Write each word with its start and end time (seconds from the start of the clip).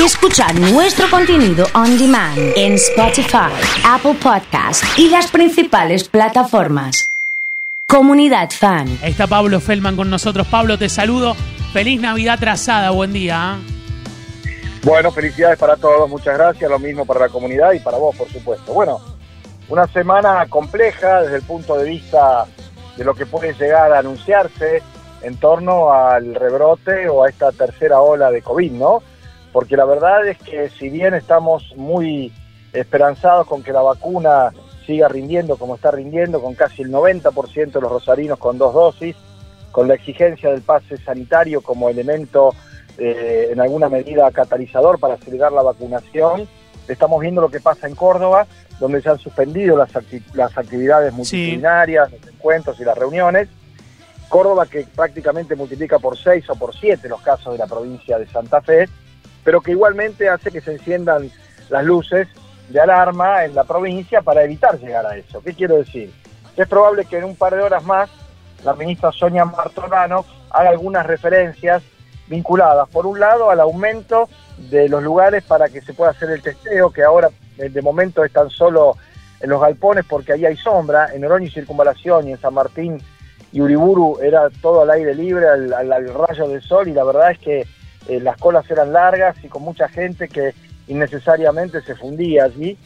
y 0.00 0.04
escuchar 0.04 0.58
nuestro 0.58 1.10
contenido 1.10 1.66
on 1.74 1.98
demand 1.98 2.38
en 2.56 2.74
Spotify, 2.74 3.52
Apple 3.84 4.14
Podcast 4.22 4.82
y 4.98 5.10
las 5.10 5.30
principales 5.30 6.08
plataformas. 6.08 7.10
Comunidad 7.86 8.48
Fan. 8.50 8.88
Está 9.02 9.26
Pablo 9.26 9.60
Feldman 9.60 9.96
con 9.96 10.08
nosotros. 10.08 10.46
Pablo, 10.46 10.78
te 10.78 10.88
saludo. 10.88 11.34
Feliz 11.72 12.00
Navidad 12.00 12.38
trazada, 12.38 12.90
buen 12.90 13.12
día. 13.12 13.58
Bueno, 14.84 15.10
felicidades 15.10 15.58
para 15.58 15.76
todos, 15.76 16.08
muchas 16.08 16.38
gracias, 16.38 16.70
lo 16.70 16.78
mismo 16.78 17.04
para 17.04 17.20
la 17.20 17.28
comunidad 17.28 17.72
y 17.72 17.80
para 17.80 17.98
vos, 17.98 18.16
por 18.16 18.30
supuesto. 18.30 18.72
Bueno, 18.72 19.00
una 19.68 19.86
semana 19.88 20.46
compleja 20.48 21.22
desde 21.22 21.36
el 21.36 21.42
punto 21.42 21.76
de 21.76 21.90
vista 21.90 22.46
de 22.96 23.04
lo 23.04 23.14
que 23.14 23.26
puede 23.26 23.52
llegar 23.52 23.92
a 23.92 23.98
anunciarse 23.98 24.82
en 25.22 25.36
torno 25.36 25.92
al 25.92 26.34
rebrote 26.34 27.08
o 27.08 27.24
a 27.24 27.28
esta 27.28 27.52
tercera 27.52 28.00
ola 28.00 28.30
de 28.30 28.40
COVID, 28.40 28.72
¿no? 28.72 29.02
Porque 29.52 29.76
la 29.76 29.84
verdad 29.84 30.26
es 30.26 30.38
que 30.38 30.70
si 30.70 30.88
bien 30.88 31.14
estamos 31.14 31.74
muy 31.76 32.32
esperanzados 32.72 33.46
con 33.46 33.62
que 33.62 33.72
la 33.72 33.82
vacuna 33.82 34.52
siga 34.86 35.08
rindiendo 35.08 35.56
como 35.56 35.74
está 35.74 35.90
rindiendo, 35.90 36.40
con 36.40 36.54
casi 36.54 36.82
el 36.82 36.90
90% 36.90 37.72
de 37.72 37.80
los 37.80 37.90
rosarinos 37.90 38.38
con 38.38 38.58
dos 38.58 38.74
dosis, 38.74 39.16
con 39.70 39.88
la 39.88 39.94
exigencia 39.94 40.50
del 40.50 40.62
pase 40.62 40.96
sanitario 40.98 41.60
como 41.60 41.88
elemento 41.88 42.54
eh, 42.98 43.48
en 43.52 43.60
alguna 43.60 43.88
medida 43.88 44.30
catalizador 44.30 44.98
para 44.98 45.14
acelerar 45.14 45.52
la 45.52 45.62
vacunación, 45.62 46.48
estamos 46.88 47.20
viendo 47.20 47.40
lo 47.40 47.50
que 47.50 47.60
pasa 47.60 47.86
en 47.86 47.94
Córdoba, 47.94 48.46
donde 48.78 49.00
se 49.00 49.10
han 49.10 49.18
suspendido 49.18 49.76
las, 49.76 49.90
las 50.34 50.56
actividades 50.58 51.12
multitudinarias, 51.12 52.10
los 52.10 52.26
encuentros 52.26 52.80
y 52.80 52.84
las 52.84 52.96
reuniones. 52.96 53.48
Córdoba 54.28 54.66
que 54.66 54.86
prácticamente 54.94 55.56
multiplica 55.56 55.98
por 55.98 56.16
6 56.16 56.50
o 56.50 56.54
por 56.54 56.74
7 56.74 57.08
los 57.08 57.20
casos 57.20 57.52
de 57.52 57.58
la 57.58 57.66
provincia 57.66 58.18
de 58.18 58.26
Santa 58.26 58.60
Fe, 58.60 58.88
pero 59.44 59.60
que 59.60 59.72
igualmente 59.72 60.28
hace 60.28 60.50
que 60.50 60.60
se 60.60 60.72
enciendan 60.72 61.30
las 61.68 61.84
luces 61.84 62.28
de 62.68 62.80
alarma 62.80 63.44
en 63.44 63.54
la 63.54 63.64
provincia 63.64 64.22
para 64.22 64.42
evitar 64.44 64.78
llegar 64.78 65.06
a 65.06 65.16
eso. 65.16 65.42
¿Qué 65.42 65.54
quiero 65.54 65.76
decir? 65.76 66.12
Es 66.56 66.68
probable 66.68 67.04
que 67.04 67.18
en 67.18 67.24
un 67.24 67.36
par 67.36 67.54
de 67.54 67.62
horas 67.62 67.84
más 67.84 68.10
la 68.64 68.74
ministra 68.74 69.12
Sonia 69.12 69.44
Martorano 69.44 70.24
haga 70.50 70.70
algunas 70.70 71.06
referencias 71.06 71.82
vinculadas, 72.28 72.88
por 72.88 73.06
un 73.06 73.18
lado, 73.18 73.50
al 73.50 73.60
aumento 73.60 74.28
de 74.56 74.88
los 74.88 75.02
lugares 75.02 75.42
para 75.42 75.68
que 75.68 75.80
se 75.80 75.94
pueda 75.94 76.12
hacer 76.12 76.30
el 76.30 76.42
testeo, 76.42 76.90
que 76.90 77.02
ahora 77.02 77.30
eh, 77.58 77.68
de 77.68 77.82
momento 77.82 78.24
están 78.24 78.50
solo 78.50 78.96
en 79.40 79.50
los 79.50 79.60
galpones 79.60 80.04
porque 80.08 80.34
ahí 80.34 80.46
hay 80.46 80.56
sombra, 80.56 81.08
en 81.12 81.24
Oroño 81.24 81.46
y 81.46 81.50
Circunvalación 81.50 82.28
y 82.28 82.32
en 82.32 82.40
San 82.40 82.54
Martín 82.54 83.02
y 83.52 83.60
Uriburu 83.60 84.18
era 84.20 84.48
todo 84.62 84.82
al 84.82 84.90
aire 84.90 85.14
libre, 85.14 85.48
al, 85.48 86.14
rayo 86.14 86.48
del 86.48 86.62
sol, 86.62 86.88
y 86.88 86.92
la 86.92 87.04
verdad 87.04 87.32
es 87.32 87.38
que 87.38 87.66
eh, 88.10 88.18
las 88.18 88.36
colas 88.38 88.68
eran 88.68 88.92
largas 88.92 89.36
y 89.44 89.48
con 89.48 89.62
mucha 89.62 89.88
gente 89.88 90.26
que 90.26 90.52
innecesariamente 90.88 91.80
se 91.82 91.94
fundía 91.94 92.42
allí. 92.44 92.76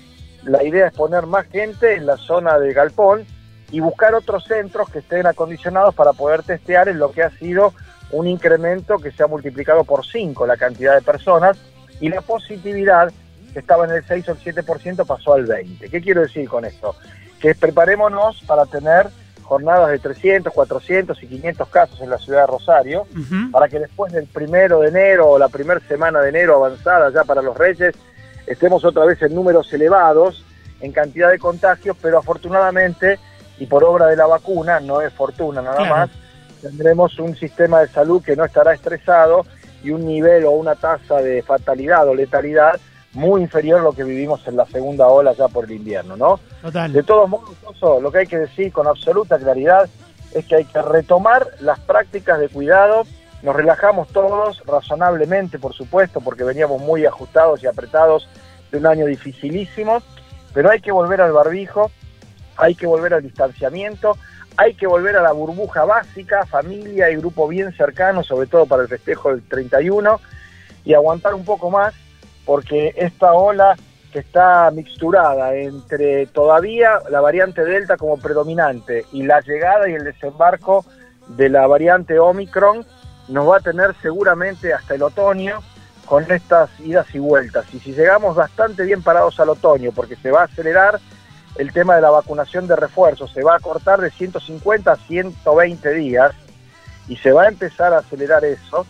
La 0.43 0.63
idea 0.63 0.89
es 0.89 0.93
poner 0.93 1.25
más 1.25 1.47
gente 1.47 1.95
en 1.95 2.05
la 2.05 2.19
zona 2.19 2.59
de 2.59 2.75
Galpón 2.75 3.25
y 3.71 3.81
buscar 3.81 4.15
otros 4.15 4.45
centros 4.45 4.91
que 4.91 4.99
estén 4.99 5.27
acondicionados 5.27 5.95
para 5.95 6.13
poder 6.13 6.43
testear 6.43 6.91
en 6.91 6.99
lo 6.99 7.11
que 7.11 7.23
ha 7.23 7.31
sido 7.31 7.73
un 8.11 8.27
incremento 8.27 8.99
que 8.99 9.13
se 9.13 9.23
ha 9.23 9.27
multiplicado 9.27 9.85
por 9.85 10.05
5 10.05 10.47
la 10.47 10.59
cantidad 10.59 10.95
de 10.95 11.01
personas 11.01 11.57
y 12.03 12.11
la 12.11 12.21
positividad 12.21 13.11
que 13.55 13.61
estaba 13.61 13.87
en 13.87 13.93
el 13.93 14.05
6 14.05 14.29
o 14.29 14.33
el 14.33 14.39
7% 14.39 15.07
pasó 15.07 15.33
al 15.33 15.47
20. 15.47 15.89
¿Qué 15.89 16.01
quiero 16.03 16.21
decir 16.21 16.47
con 16.51 16.67
esto? 16.67 16.95
Que 17.41 17.55
preparémonos 17.55 18.43
para 18.47 18.67
tener 18.67 19.07
jornadas 19.45 19.91
de 19.91 19.99
300, 19.99 20.53
400 20.53 21.23
y 21.23 21.27
500 21.27 21.69
casos 21.69 22.01
en 22.01 22.11
la 22.11 22.19
ciudad 22.19 22.41
de 22.43 22.47
Rosario, 22.47 23.07
para 23.53 23.69
que 23.69 23.79
después 23.79 24.13
del 24.13 24.27
primero 24.27 24.81
de 24.81 24.89
enero 24.89 25.31
o 25.31 25.39
la 25.39 25.49
primera 25.49 25.81
semana 25.81 26.21
de 26.21 26.31
enero 26.31 26.57
avanzada 26.57 27.11
ya 27.11 27.25
para 27.25 27.43
los 27.43 27.57
Reyes, 27.57 27.95
estemos 28.47 28.85
otra 28.85 29.05
vez 29.05 29.21
en 29.23 29.35
números 29.35 29.73
elevados 29.73 30.45
en 30.81 30.93
cantidad 30.93 31.31
de 31.31 31.39
contagios, 31.39 31.97
pero 32.01 32.19
afortunadamente, 32.19 33.19
y 33.59 33.67
por 33.67 33.85
obra 33.85 34.07
de 34.07 34.17
la 34.17 34.27
vacuna, 34.27 34.81
no 34.81 35.01
es 35.01 35.13
fortuna 35.13 35.63
nada 35.63 35.85
más, 35.85 36.11
tendremos 36.61 37.19
un 37.19 37.37
sistema 37.37 37.81
de 37.81 37.89
salud 37.89 38.23
que 38.23 38.37
no 38.37 38.45
estará 38.45 38.75
estresado 38.75 39.47
y 39.83 39.91
un 39.91 40.07
nivel 40.07 40.47
o 40.47 40.53
una 40.53 40.75
tasa 40.75 41.17
de 41.17 41.43
fatalidad 41.43 42.09
o 42.09 42.15
letalidad 42.15 42.81
muy 43.15 43.43
inferior 43.43 43.81
a 43.81 43.83
lo 43.83 43.93
que 43.93 44.05
vivimos 44.05 44.47
en 44.47 44.57
la 44.57 44.67
segunda 44.67 45.07
ola 45.07 45.33
ya 45.33 45.49
por 45.49 45.65
el 45.65 45.73
invierno, 45.73 46.17
¿no? 46.17 46.41
Total. 46.63 46.93
De 46.93 47.03
todos 47.03 47.29
modos, 47.29 47.55
lo 48.03 48.11
que 48.11 48.19
hay 48.19 48.27
que 48.27 48.39
decir 48.39 48.73
con 48.73 48.87
absoluta 48.87 49.39
claridad 49.39 49.89
es 50.33 50.45
que 50.47 50.57
hay 50.57 50.65
que 50.65 50.83
retomar 50.83 51.47
las 51.61 51.79
prácticas 51.81 52.41
de 52.41 52.49
cuidado. 52.49 53.05
Nos 53.43 53.55
relajamos 53.55 54.09
todos, 54.09 54.63
razonablemente, 54.67 55.59
por 55.59 55.75
supuesto, 55.75 56.21
porque 56.21 56.45
veníamos 56.45 56.81
muy 56.81 57.07
ajustados 57.07 57.63
y 57.63 57.67
apretados 57.67 58.29
de 58.73 58.79
un 58.79 58.87
año 58.87 59.07
dificilísimo, 59.07 60.03
pero 60.53 60.71
hay 60.71 60.81
que 60.81 60.91
volver 60.91 61.21
al 61.21 61.33
barbijo, 61.33 61.91
hay 62.57 62.75
que 62.75 62.87
volver 62.87 63.15
al 63.15 63.23
distanciamiento, 63.23 64.17
hay 64.57 64.75
que 64.75 64.87
volver 64.87 65.17
a 65.17 65.23
la 65.23 65.33
burbuja 65.33 65.85
básica, 65.85 66.47
familia 66.47 67.11
y 67.11 67.17
grupo 67.17 67.47
bien 67.47 67.73
cercano, 67.77 68.25
sobre 68.25 68.47
todo 68.47 68.67
para 68.67 68.83
el 68.83 68.89
festejo 68.89 69.31
del 69.31 69.43
31, 69.43 70.21
y 70.85 70.95
aguantar 70.95 71.35
un 71.35 71.45
poco 71.45 71.71
más 71.71 71.95
porque 72.45 72.95
esta 72.97 73.33
ola 73.33 73.77
que 74.13 74.21
está 74.21 74.71
mixturada 74.71 75.55
entre 75.57 76.27
todavía 76.27 77.01
la 77.11 77.21
variante 77.21 77.65
Delta 77.65 77.97
como 77.97 78.17
predominante 78.19 79.07
y 79.13 79.25
la 79.25 79.41
llegada 79.41 79.89
y 79.89 79.95
el 79.95 80.05
desembarco 80.05 80.85
de 81.29 81.49
la 81.49 81.67
variante 81.67 82.19
Omicron 82.19 82.87
nos 83.29 83.49
va 83.49 83.57
a 83.57 83.61
tener 83.61 83.95
seguramente 84.03 84.73
hasta 84.73 84.95
el 84.95 85.03
otoño 85.03 85.61
con 86.05 86.31
estas 86.31 86.69
idas 86.81 87.07
y 87.15 87.19
vueltas. 87.19 87.67
Y 87.73 87.81
si 87.81 87.93
llegamos 87.93 88.37
bastante 88.37 88.85
bien 88.85 89.03
parados 89.03 89.41
al 89.41 89.49
otoño, 89.49 89.91
porque 89.93 90.17
se 90.17 90.31
va 90.31 90.43
a 90.43 90.45
acelerar 90.45 91.01
el 91.57 91.73
tema 91.73 91.97
de 91.97 92.03
la 92.03 92.11
vacunación 92.11 92.67
de 92.67 92.77
refuerzo, 92.77 93.27
se 93.27 93.43
va 93.43 93.57
a 93.57 93.61
cortar 93.61 94.01
de 94.01 94.11
150 94.11 94.93
a 94.93 94.97
120 94.97 95.91
días 95.95 96.35
y 97.09 97.17
se 97.17 97.33
va 97.33 97.45
a 97.45 97.49
empezar 97.49 97.95
a 97.95 97.99
acelerar 97.99 98.45
eso, 98.45 98.87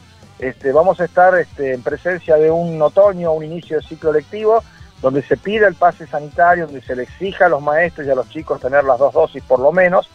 este, 0.48 0.72
vamos 0.72 1.00
a 1.00 1.04
estar 1.04 1.34
este, 1.38 1.72
en 1.72 1.82
presencia 1.82 2.36
de 2.36 2.50
un 2.50 2.80
otoño, 2.82 3.32
un 3.32 3.44
inicio 3.44 3.78
de 3.78 3.86
ciclo 3.86 4.12
lectivo, 4.12 4.62
donde 5.00 5.22
se 5.22 5.36
pide 5.36 5.66
el 5.66 5.74
pase 5.74 6.06
sanitario, 6.06 6.66
donde 6.66 6.82
se 6.82 6.94
le 6.94 7.04
exija 7.04 7.46
a 7.46 7.48
los 7.48 7.62
maestros 7.62 8.06
y 8.06 8.10
a 8.10 8.14
los 8.14 8.28
chicos 8.28 8.60
tener 8.60 8.84
las 8.84 8.98
dos 8.98 9.14
dosis 9.14 9.42
por 9.42 9.58
lo 9.58 9.72
menos, 9.72 10.08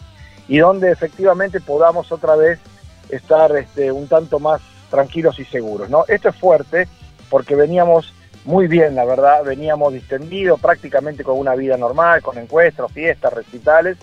y 0.47 0.59
donde 0.59 0.91
efectivamente 0.91 1.59
podamos 1.59 2.11
otra 2.11 2.35
vez 2.35 2.59
estar 3.09 3.55
este, 3.55 3.91
un 3.91 4.07
tanto 4.07 4.39
más 4.39 4.61
tranquilos 4.91 5.39
y 5.39 5.45
seguros. 5.45 5.89
¿no? 5.89 6.05
Esto 6.07 6.29
es 6.29 6.35
fuerte 6.35 6.87
porque 7.29 7.55
veníamos 7.55 8.13
muy 8.45 8.67
bien, 8.67 8.95
la 8.95 9.05
verdad, 9.05 9.43
veníamos 9.43 9.93
distendidos 9.93 10.59
prácticamente 10.59 11.23
con 11.23 11.37
una 11.37 11.55
vida 11.55 11.75
normal, 11.75 12.21
con 12.21 12.37
encuentros, 12.37 12.91
fiestas, 12.91 13.33
recitales, 13.33 13.97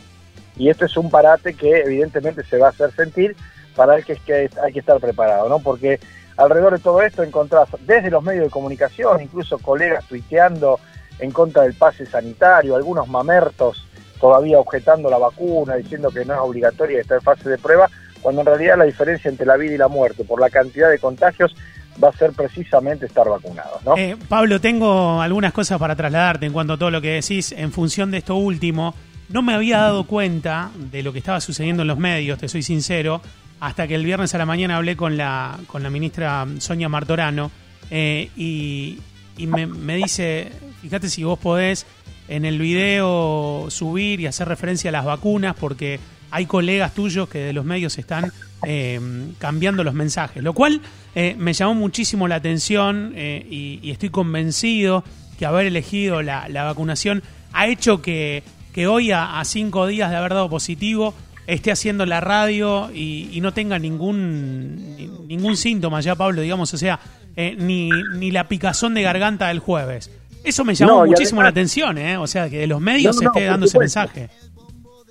y 0.57 0.71
esto 0.71 0.87
es 0.87 0.97
un 0.97 1.11
parate 1.11 1.55
que 1.55 1.81
evidentemente 1.83 2.43
se 2.45 2.59
va 2.59 2.69
a 2.69 2.71
hacer 2.71 2.93
sentir, 2.93 3.37
para 3.77 3.97
el 3.97 4.05
que, 4.05 4.17
que 4.17 4.51
hay 4.63 4.73
que 4.73 4.81
estar 4.81 4.99
preparado, 4.99 5.49
¿no? 5.49 5.61
Porque 5.61 6.01
alrededor 6.37 6.73
de 6.73 6.81
todo 6.81 7.03
esto 7.03 7.23
encontrás 7.23 7.69
desde 7.87 8.11
los 8.11 8.23
medios 8.25 8.45
de 8.45 8.51
comunicación, 8.51 9.23
incluso 9.23 9.59
colegas 9.59 10.05
tuiteando 10.07 10.81
en 11.19 11.31
contra 11.31 11.63
del 11.63 11.75
pase 11.75 12.07
sanitario, 12.07 12.77
algunos 12.77 13.09
mamertos 13.09 13.87
todavía 14.21 14.59
objetando 14.59 15.11
la 15.11 15.19
vacuna, 15.19 15.77
diciendo 15.77 16.11
que 16.11 16.25
no 16.25 16.35
es 16.35 16.41
obligatoria 16.41 17.01
estar 17.01 17.19
en 17.19 17.23
fase 17.23 17.49
de 17.49 17.59
prueba, 17.59 17.89
cuando 18.23 18.41
en 18.41 18.47
realidad 18.47 18.79
la 18.79 18.85
diferencia 18.85 19.31
entre 19.31 19.47
la 19.47 19.57
vida 19.57 19.75
y 19.75 19.79
la 19.79 19.89
muerte 19.89 20.25
por 20.25 20.41
la 20.41 20.51
cantidad 20.51 20.91
de 20.91 20.99
contagios 20.99 21.55
va 22.03 22.09
a 22.09 22.13
ser 22.13 22.33
precisamente 22.33 23.07
estar 23.07 23.29
vacunados. 23.29 23.83
¿no? 23.85 23.97
Eh, 23.97 24.17
Pablo, 24.29 24.61
tengo 24.61 25.21
algunas 25.21 25.53
cosas 25.53 25.79
para 25.79 25.97
trasladarte 25.97 26.47
en 26.47 26.53
cuanto 26.53 26.75
a 26.75 26.79
todo 26.79 26.91
lo 26.91 27.01
que 27.01 27.15
decís 27.15 27.53
en 27.53 27.73
función 27.73 28.11
de 28.11 28.19
esto 28.19 28.37
último. 28.37 28.95
No 29.29 29.43
me 29.43 29.55
había 29.55 29.79
dado 29.79 30.05
cuenta 30.05 30.71
de 30.77 31.03
lo 31.03 31.13
que 31.13 31.19
estaba 31.19 31.41
sucediendo 31.41 31.83
en 31.83 31.89
los 31.89 31.99
medios, 31.99 32.39
te 32.39 32.49
soy 32.49 32.63
sincero, 32.63 33.21
hasta 33.61 33.87
que 33.89 33.95
el 33.95 34.05
viernes 34.05 34.35
a 34.35 34.39
la 34.39 34.47
mañana 34.47 34.77
hablé 34.77 34.97
con 34.97 35.17
la, 35.17 35.59
con 35.67 35.83
la 35.83 35.91
ministra 35.91 36.47
Sonia 36.59 36.89
Martorano 36.89 37.51
eh, 37.91 38.31
y, 38.37 38.99
me, 39.47 39.67
me, 39.67 39.97
dice, 39.97 40.51
fíjate 40.83 41.09
si 41.09 41.25
vos 41.25 41.39
podés 41.39 41.87
en 42.29 42.45
el 42.45 42.59
video 42.59 43.67
subir 43.69 44.21
y 44.21 44.27
hacer 44.27 44.49
referencia 44.49 44.89
a 44.89 44.93
las 44.93 45.05
vacunas 45.05 45.55
porque 45.59 46.01
hay 46.31 46.47
colegas 46.47 46.95
tuyos 46.95 47.29
que 47.29 47.39
de 47.39 47.53
los 47.53 47.65
medios 47.65 47.97
están 47.99 48.33
eh, 48.67 49.01
cambiando 49.39 49.85
los 49.85 49.95
mensajes, 49.95 50.43
lo 50.43 50.53
cual 50.53 50.81
eh, 51.15 51.37
me 51.39 51.53
llamó 51.53 51.75
muchísimo 51.75 52.27
la 52.29 52.37
atención 52.37 53.15
y, 53.17 53.79
y, 53.83 53.91
estoy 53.91 54.11
convencido 54.11 55.05
que 55.39 55.47
haber 55.47 55.67
elegido 55.67 56.23
la, 56.23 56.49
la 56.49 56.65
vacunación 56.65 57.23
ha 57.53 57.69
hecho 57.69 58.03
que, 58.03 58.43
que 58.75 58.87
hoy 58.87 59.13
a 59.13 59.41
cinco 59.45 59.87
días 59.87 60.11
de 60.11 60.17
haber 60.17 60.35
dado 60.35 60.51
positivo 60.51 61.15
esté 61.47 61.71
haciendo 61.73 62.07
la 62.07 62.21
radio 62.21 62.91
y, 62.93 63.39
no 63.41 63.53
tenga 63.53 63.79
ningún 63.79 65.27
ningún 65.29 65.57
síntoma 65.57 66.01
ya, 66.01 66.15
Pablo, 66.15 66.43
digamos, 66.43 66.73
o 66.73 66.79
sea, 66.79 66.99
eh, 67.37 67.55
ni, 67.59 67.91
ni 68.15 68.31
la 68.31 68.49
picazón 68.49 68.95
de 68.95 69.03
garganta 69.03 69.49
del 69.49 69.59
jueves. 69.59 70.11
Eso 70.45 70.65
me 70.65 70.75
llamó 70.75 71.05
muchísimo 71.05 71.43
la 71.43 71.49
atención, 71.49 71.99
¿eh? 71.99 72.17
O 72.17 72.27
sea, 72.27 72.49
que 72.49 72.59
de 72.59 72.67
los 72.67 72.81
medios 72.81 73.19
se 73.19 73.25
esté 73.25 73.45
dando 73.45 73.67
ese 73.67 73.79
mensaje. 73.79 74.31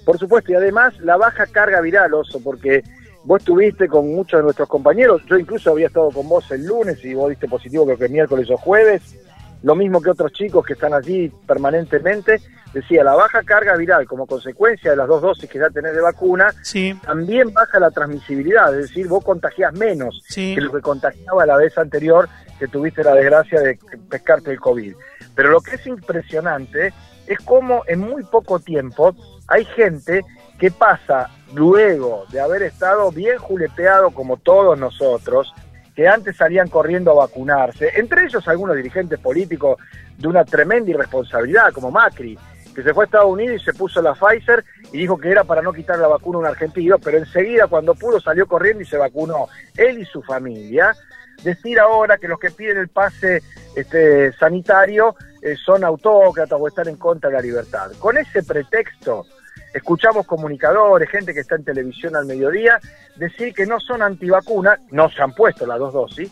Por 0.05 0.17
supuesto, 0.17 0.51
y 0.51 0.55
además 0.55 0.93
la 1.01 1.17
baja 1.17 1.45
carga 1.47 1.81
viral, 1.81 2.13
Oso, 2.13 2.39
porque 2.41 2.83
vos 3.25 3.39
estuviste 3.39 3.87
con 3.87 4.13
muchos 4.13 4.39
de 4.39 4.43
nuestros 4.43 4.69
compañeros, 4.69 5.21
yo 5.27 5.37
incluso 5.37 5.71
había 5.71 5.87
estado 5.87 6.09
con 6.11 6.29
vos 6.29 6.49
el 6.51 6.65
lunes 6.65 7.03
y 7.03 7.13
vos 7.13 7.29
diste 7.29 7.47
positivo 7.47 7.85
creo 7.85 7.97
que 7.97 8.07
miércoles 8.07 8.49
o 8.49 8.57
jueves, 8.57 9.01
lo 9.65 9.73
mismo 9.73 9.99
que 9.99 10.11
otros 10.11 10.31
chicos 10.31 10.63
que 10.63 10.73
están 10.73 10.93
allí 10.93 11.27
permanentemente, 11.47 12.39
decía, 12.71 13.03
la 13.03 13.15
baja 13.15 13.41
carga 13.41 13.75
viral 13.75 14.05
como 14.05 14.27
consecuencia 14.27 14.91
de 14.91 14.97
las 14.97 15.07
dos 15.07 15.23
dosis 15.23 15.49
que 15.49 15.57
ya 15.57 15.71
tenés 15.71 15.95
de 15.95 16.01
vacuna, 16.01 16.53
también 17.03 17.51
baja 17.51 17.79
la 17.79 17.89
transmisibilidad, 17.89 18.71
es 18.79 18.89
decir, 18.89 19.07
vos 19.07 19.23
contagiás 19.23 19.73
menos 19.73 20.23
que 20.35 20.61
lo 20.61 20.71
que 20.71 20.81
contagiaba 20.81 21.47
la 21.47 21.57
vez 21.57 21.75
anterior 21.79 22.29
que 22.59 22.67
tuviste 22.67 23.03
la 23.03 23.15
desgracia 23.15 23.59
de 23.59 23.79
pescarte 24.07 24.51
el 24.51 24.59
COVID. 24.59 24.93
Pero 25.33 25.49
lo 25.49 25.59
que 25.61 25.77
es 25.77 25.87
impresionante 25.87 26.93
es 27.25 27.39
cómo 27.39 27.81
en 27.87 28.01
muy 28.01 28.21
poco 28.21 28.59
tiempo 28.59 29.15
hay 29.47 29.65
gente 29.65 30.21
que 30.59 30.69
pasa 30.69 31.31
luego 31.55 32.25
de 32.31 32.39
haber 32.39 32.61
estado 32.61 33.11
bien 33.11 33.39
julepeado 33.39 34.11
como 34.11 34.37
todos 34.37 34.77
nosotros, 34.77 35.51
que 35.95 36.07
antes 36.07 36.35
salían 36.35 36.67
corriendo 36.67 37.11
a 37.11 37.25
vacunarse, 37.25 37.91
entre 37.95 38.25
ellos 38.25 38.47
algunos 38.47 38.75
dirigentes 38.75 39.19
políticos 39.19 39.79
de 40.17 40.27
una 40.27 40.43
tremenda 40.43 40.91
irresponsabilidad, 40.91 41.71
como 41.71 41.89
Macri, 41.89 42.37
que 42.75 42.83
se 42.83 42.93
fue 42.93 43.05
a 43.05 43.05
Estados 43.05 43.31
Unidos 43.31 43.61
y 43.61 43.65
se 43.65 43.73
puso 43.73 44.01
la 44.01 44.13
Pfizer 44.13 44.63
y 44.91 44.97
dijo 44.97 45.17
que 45.17 45.31
era 45.31 45.45
para 45.45 45.61
no 45.61 45.71
quitar 45.71 45.97
la 45.97 46.07
vacuna 46.07 46.37
a 46.37 46.41
un 46.41 46.47
argentino, 46.47 46.99
pero 46.99 47.17
enseguida 47.17 47.67
cuando 47.67 47.95
pudo 47.95 48.19
salió 48.19 48.45
corriendo 48.45 48.83
y 48.83 48.85
se 48.85 48.97
vacunó 48.97 49.47
él 49.77 49.99
y 49.99 50.05
su 50.05 50.21
familia. 50.21 50.93
Decir 51.41 51.79
ahora 51.79 52.17
que 52.17 52.27
los 52.27 52.39
que 52.39 52.51
piden 52.51 52.77
el 52.77 52.89
pase 52.89 53.41
este, 53.75 54.33
sanitario 54.33 55.15
eh, 55.41 55.55
son 55.55 55.83
autócratas 55.83 56.57
o 56.59 56.67
están 56.67 56.89
en 56.89 56.97
contra 56.97 57.29
de 57.29 57.35
la 57.37 57.41
libertad. 57.41 57.91
Con 57.99 58.17
ese 58.17 58.43
pretexto, 58.43 59.25
escuchamos 59.73 60.25
comunicadores, 60.25 61.09
gente 61.09 61.33
que 61.33 61.41
está 61.41 61.55
en 61.55 61.63
televisión 61.63 62.15
al 62.15 62.25
mediodía, 62.25 62.79
decir 63.15 63.53
que 63.53 63.65
no 63.65 63.79
son 63.79 64.01
antivacunas, 64.01 64.79
no 64.91 65.09
se 65.09 65.21
han 65.21 65.33
puesto 65.33 65.65
las 65.65 65.79
dos 65.79 65.93
dosis, 65.93 66.31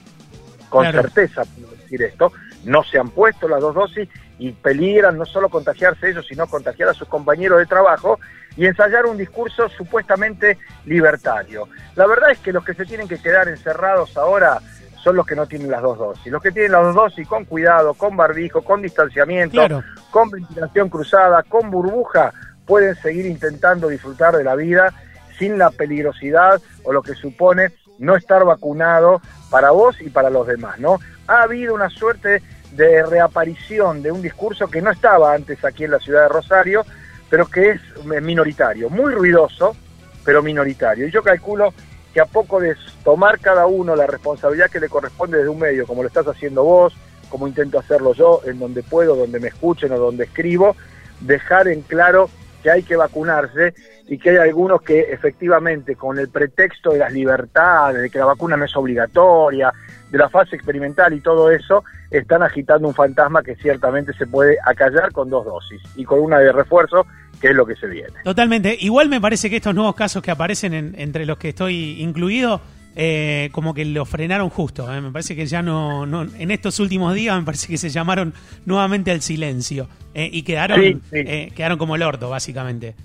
con 0.70 0.92
certeza 0.92 1.44
puedo 1.46 1.72
decir 1.76 2.02
esto, 2.02 2.32
no 2.66 2.84
se 2.84 2.98
han 2.98 3.10
puesto 3.10 3.48
las 3.48 3.62
dos 3.62 3.76
dosis 3.76 4.10
y 4.40 4.52
peligran 4.52 5.18
no 5.18 5.26
solo 5.26 5.50
contagiarse 5.50 6.10
ellos, 6.10 6.26
sino 6.28 6.48
contagiar 6.48 6.90
a 6.90 6.94
sus 6.94 7.08
compañeros 7.08 7.60
de 7.60 7.66
trabajo 7.66 8.20
y 8.58 8.66
ensayar 8.66 9.06
un 9.06 9.18
discurso 9.18 9.70
supuestamente 9.70 10.58
libertario. 10.86 11.68
La 11.96 12.08
verdad 12.08 12.32
es 12.32 12.40
que 12.40 12.54
los 12.54 12.64
que 12.64 12.74
se 12.74 12.86
tienen 12.86 13.08
que 13.08 13.20
quedar 13.20 13.48
encerrados 13.48 14.16
ahora 14.18 14.60
son 15.04 15.18
los 15.18 15.26
que 15.26 15.36
no 15.36 15.48
tienen 15.48 15.70
las 15.70 15.82
dos 15.82 15.98
dosis. 15.98 16.32
Los 16.32 16.42
que 16.42 16.52
tienen 16.52 16.72
las 16.72 16.84
dos 16.84 16.96
dosis 16.96 17.28
con 17.28 17.46
cuidado, 17.46 17.94
con 17.94 18.16
barbijo, 18.16 18.62
con 18.62 18.82
distanciamiento, 18.82 19.84
con 20.12 20.30
ventilación 20.30 20.90
cruzada, 20.90 21.44
con 21.44 21.70
burbuja, 21.70 22.34
pueden 22.66 22.96
seguir 22.96 23.26
intentando 23.26 23.88
disfrutar 23.88 24.36
de 24.36 24.44
la 24.44 24.56
vida 24.56 24.94
sin 25.38 25.58
la 25.58 25.72
peligrosidad 25.72 26.62
o 26.84 26.94
lo 26.94 27.02
que 27.02 27.16
supone 27.16 27.72
no 28.00 28.16
estar 28.16 28.44
vacunado 28.46 29.22
para 29.50 29.72
vos 29.72 30.00
y 30.02 30.10
para 30.10 30.30
los 30.30 30.48
demás, 30.48 30.80
¿no? 30.80 31.00
Ha 31.28 31.44
habido 31.44 31.74
una 31.74 31.90
suerte 31.90 32.42
de 32.72 33.04
reaparición 33.04 34.02
de 34.02 34.12
un 34.12 34.22
discurso 34.22 34.68
que 34.68 34.82
no 34.82 34.92
estaba 34.92 35.34
antes 35.34 35.64
aquí 35.64 35.84
en 35.84 35.92
la 35.92 36.00
ciudad 36.00 36.24
de 36.24 36.30
Rosario, 36.30 36.86
pero 37.30 37.48
que 37.48 37.72
es 37.72 37.82
minoritario, 38.06 38.90
muy 38.90 39.14
ruidoso, 39.14 39.76
pero 40.24 40.42
minoritario. 40.42 41.08
Y 41.08 41.12
yo 41.12 41.24
calculo 41.24 41.74
que 42.14 42.22
a 42.22 42.26
poco 42.26 42.60
de 42.60 42.76
tomar 43.04 43.40
cada 43.40 43.66
uno 43.66 43.96
la 43.96 44.08
responsabilidad 44.08 44.70
que 44.70 44.80
le 44.80 44.90
corresponde 44.90 45.38
desde 45.38 45.50
un 45.50 45.60
medio, 45.60 45.88
como 45.88 46.04
lo 46.04 46.08
estás 46.08 46.28
haciendo 46.28 46.64
vos, 46.64 46.94
como 47.30 47.48
intento 47.48 47.80
hacerlo 47.80 48.14
yo, 48.14 48.42
en 48.46 48.60
donde 48.60 48.84
puedo, 48.84 49.16
donde 49.16 49.40
me 49.40 49.48
escuchen 49.48 49.92
o 49.92 49.98
donde 49.98 50.26
escribo, 50.26 50.76
dejar 51.22 51.68
en 51.68 51.82
claro 51.82 52.30
que 52.64 52.72
hay 52.72 52.84
que 52.84 52.96
vacunarse 52.96 53.74
y 54.08 54.18
que 54.18 54.32
hay 54.32 54.38
algunos 54.38 54.82
que 54.82 55.02
efectivamente 55.02 55.96
con 55.96 56.18
el 56.18 56.30
pretexto 56.30 56.92
de 56.92 57.00
las 57.00 57.12
libertades, 57.12 58.02
de 58.02 58.10
que 58.10 58.20
la 58.20 58.26
vacuna 58.26 58.56
no 58.56 58.66
es 58.66 58.76
obligatoria, 58.76 59.72
de 60.10 60.18
la 60.18 60.30
fase 60.30 60.56
experimental 60.56 61.14
y 61.14 61.20
todo 61.20 61.52
eso, 61.52 61.84
están 62.10 62.42
agitando 62.42 62.88
un 62.88 62.94
fantasma 62.94 63.44
que 63.44 63.56
ciertamente 63.56 64.14
se 64.14 64.28
puede 64.28 64.58
acallar 64.66 65.12
con 65.12 65.30
dos 65.30 65.46
dosis 65.46 65.82
y 65.96 66.06
con 66.06 66.20
una 66.20 66.40
de 66.40 66.52
refuerzo, 66.52 67.06
que 67.42 67.50
es 67.50 67.56
lo 67.56 67.66
que 67.66 67.76
se 67.76 67.88
viene. 67.88 68.14
Totalmente. 68.24 68.78
Igual 68.80 69.10
me 69.10 69.20
parece 69.20 69.50
que 69.50 69.58
estos 69.58 69.76
nuevos 69.76 69.96
casos 69.96 70.24
que 70.24 70.32
aparecen 70.32 70.94
entre 70.98 71.26
los 71.26 71.38
que 71.38 71.50
estoy 71.50 72.02
incluido, 72.02 72.62
eh, 72.96 73.50
como 73.52 73.74
que 73.74 73.86
lo 73.86 74.06
frenaron 74.06 74.50
justo. 74.50 74.92
Eh. 74.94 75.02
Me 75.02 75.12
parece 75.12 75.36
que 75.36 75.46
ya 75.46 75.62
no, 75.62 76.06
no, 76.06 76.24
en 76.24 76.52
estos 76.52 76.80
últimos 76.80 77.14
días 77.14 77.38
me 77.38 77.44
parece 77.44 77.68
que 77.68 77.78
se 77.78 77.90
llamaron 77.90 78.34
nuevamente 78.66 79.12
al 79.12 79.22
silencio 79.22 79.88
eh, 80.14 80.30
y 80.32 80.44
quedaron, 80.44 81.02
quedaron 81.12 81.78
como 81.78 81.96
el 81.96 82.04
orto, 82.04 82.30
básicamente. 82.30 82.96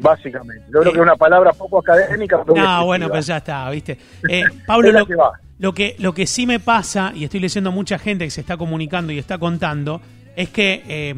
básicamente. 0.00 0.64
Yo 0.72 0.80
creo 0.80 0.92
que 0.92 0.98
es 0.98 1.02
una 1.02 1.16
palabra 1.16 1.52
poco 1.52 1.78
académica. 1.78 2.42
Pero 2.44 2.62
no, 2.62 2.84
bueno, 2.86 3.08
pues 3.08 3.26
ya 3.26 3.38
está, 3.38 3.70
¿viste? 3.70 3.98
Pablo, 4.66 4.90
lo, 4.90 5.06
lo, 5.58 5.74
que, 5.74 5.96
lo 5.98 6.14
que 6.14 6.26
sí 6.26 6.46
me 6.46 6.60
pasa, 6.60 7.12
y 7.14 7.24
estoy 7.24 7.40
leyendo 7.40 7.70
mucha 7.72 7.98
gente 7.98 8.24
que 8.24 8.30
se 8.30 8.40
está 8.40 8.56
comunicando 8.56 9.12
y 9.12 9.18
está 9.18 9.38
contando, 9.38 10.00
es 10.34 10.48
que 10.48 11.14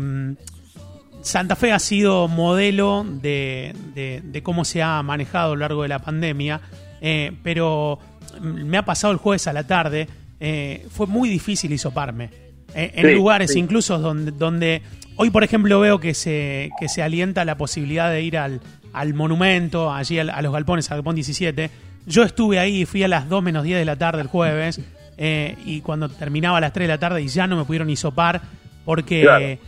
Santa 1.25 1.57
Fe 1.57 1.73
ha 1.73 1.79
sido 1.79 2.29
modelo 2.29 3.03
de, 3.03 3.75
de, 3.95 4.43
cómo 4.43 4.67
se 4.67 4.83
ha 4.83 5.03
manejado 5.03 5.53
a 5.53 5.55
lo 5.55 5.61
largo 5.61 5.83
de 5.83 5.89
la 5.89 5.99
pandemia 5.99 6.61
eh, 7.07 7.33
pero 7.43 7.99
me 8.41 8.79
ha 8.79 8.85
pasado 8.87 9.13
el 9.13 9.19
jueves 9.19 9.47
a 9.47 9.53
la 9.53 9.67
tarde, 9.67 10.09
eh, 10.41 10.87
fue 10.91 11.07
muy 11.07 11.29
difícil 11.29 11.71
hisoparme. 11.71 12.31
Eh, 12.75 12.93
en 12.95 13.15
lugares 13.15 13.55
incluso 13.57 13.99
donde, 13.99 14.33
donde 14.33 14.81
hoy, 15.17 15.29
por 15.29 15.45
ejemplo, 15.45 15.79
veo 15.81 16.01
que 16.01 16.15
se, 16.15 16.71
que 16.81 16.89
se 16.89 17.03
alienta 17.03 17.45
la 17.45 17.59
posibilidad 17.59 18.11
de 18.11 18.23
ir 18.23 18.39
al, 18.39 18.63
al 18.95 19.13
monumento, 19.13 19.93
allí 19.93 20.19
a, 20.19 20.25
los 20.41 20.51
galpones, 20.51 20.91
al 20.91 20.97
galpón 20.97 21.17
17. 21.17 21.71
Yo 22.07 22.23
estuve 22.23 22.59
ahí, 22.59 22.87
fui 22.87 23.03
a 23.03 23.09
las 23.09 23.29
2 23.29 23.43
menos 23.43 23.65
10 23.65 23.81
de 23.81 23.85
la 23.85 23.97
tarde 23.97 24.23
el 24.23 24.29
jueves, 24.29 24.81
y 25.19 25.83
cuando 25.83 26.09
terminaba 26.09 26.57
a 26.57 26.61
las 26.63 26.73
3 26.73 26.89
de 26.89 26.95
la 26.95 26.99
tarde 26.99 27.21
y 27.21 27.29
ya 27.29 27.47
no 27.47 27.59
me 27.59 27.67
pudieron 27.67 27.91
hisopar, 27.91 28.41
porque 28.87 29.59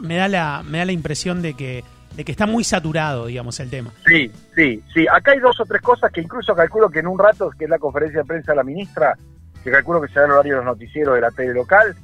me, 0.00 0.16
da 0.16 0.26
la, 0.26 0.64
me 0.66 0.78
da 0.78 0.84
la 0.84 0.92
impresión 0.92 1.42
de 1.42 1.54
que 1.54 1.84
de 2.16 2.24
que 2.24 2.32
está 2.32 2.46
muy 2.46 2.64
saturado, 2.64 3.26
digamos, 3.26 3.58
el 3.60 3.70
tema. 3.70 3.90
Sí, 4.06 4.30
sí, 4.54 4.82
sí. 4.92 5.06
Acá 5.10 5.32
hay 5.32 5.40
dos 5.40 5.58
o 5.60 5.64
tres 5.64 5.82
cosas 5.82 6.12
que 6.12 6.20
incluso 6.20 6.54
calculo 6.54 6.88
que 6.88 7.00
en 7.00 7.06
un 7.06 7.18
rato, 7.18 7.50
que 7.50 7.64
es 7.64 7.70
la 7.70 7.78
conferencia 7.78 8.20
de 8.20 8.24
prensa 8.24 8.52
de 8.52 8.56
la 8.56 8.64
ministra, 8.64 9.16
que 9.62 9.70
calculo 9.70 10.00
que 10.00 10.08
será 10.08 10.26
el 10.26 10.32
horario 10.32 10.54
de 10.54 10.56
los 10.58 10.66
noticieros 10.66 11.14
de 11.14 11.20
la 11.20 11.30
tele 11.30 11.54
local, 11.54 11.94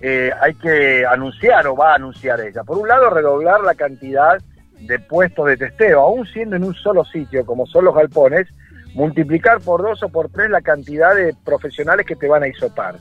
eh, 0.00 0.32
hay 0.40 0.54
que 0.54 1.04
anunciar 1.06 1.66
o 1.66 1.76
va 1.76 1.92
a 1.92 1.94
anunciar 1.96 2.40
ella. 2.40 2.64
Por 2.64 2.78
un 2.78 2.88
lado, 2.88 3.10
redoblar 3.10 3.60
la 3.60 3.74
cantidad 3.74 4.40
de 4.80 4.98
puestos 4.98 5.46
de 5.46 5.56
testeo, 5.56 6.00
aún 6.00 6.26
siendo 6.26 6.56
en 6.56 6.64
un 6.64 6.74
solo 6.74 7.04
sitio, 7.04 7.44
como 7.46 7.66
son 7.66 7.84
los 7.84 7.94
galpones, 7.94 8.48
multiplicar 8.94 9.60
por 9.60 9.82
dos 9.82 10.02
o 10.02 10.08
por 10.08 10.28
tres 10.30 10.50
la 10.50 10.60
cantidad 10.60 11.14
de 11.14 11.34
profesionales 11.44 12.06
que 12.06 12.16
te 12.16 12.26
van 12.26 12.42
a 12.42 12.48
isopar. 12.48 12.96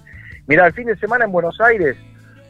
Mira, 0.48 0.68
el 0.68 0.74
fin 0.74 0.88
de 0.88 0.98
semana 0.98 1.26
en 1.26 1.32
Buenos 1.32 1.60
Aires 1.62 1.98